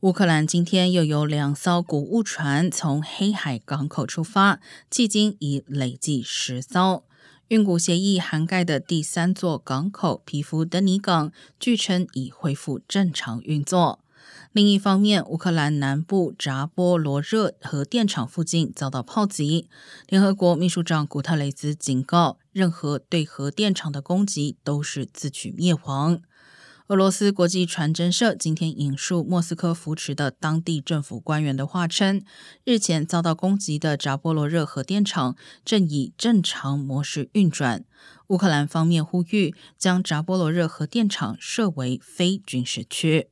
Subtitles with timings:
[0.00, 4.60] 乌克兰今天又有两艘谷物船从黑海港口出发，
[4.90, 7.04] 迄今已累计十艘。
[7.48, 14.00] 运谷协议涵盖的第三座港口皮夫德尼港，据称已恢复正常运作。
[14.52, 19.66] 另一方面，乌克兰南部扎波罗热核电厂附近遭到炮击。
[20.08, 26.20] 联合国秘书长古特雷斯警告，任何对核电厂的攻击都是自取灭亡。
[26.88, 32.22] 俄罗斯国际传真社今天引述莫斯科扶持的当地政府官员的话称，
[32.62, 37.84] 日前遭到攻击的扎波罗热核电厂正以正常模式运转。
[38.28, 43.30] 乌克兰方面呼吁将扎波罗热核电厂设为非军事区。